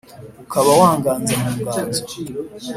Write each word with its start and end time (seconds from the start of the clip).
ukaba 0.43 0.71
wanganza 0.81 1.33
mu 1.41 1.51
nganzo 1.59 2.01